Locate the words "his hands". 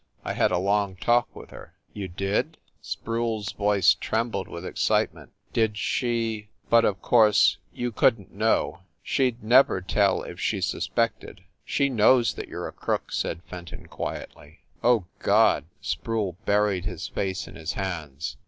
17.53-18.37